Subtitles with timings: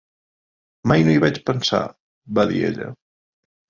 [0.93, 1.85] "Mai no hi vaig pensar!",
[2.41, 2.93] va dir ella.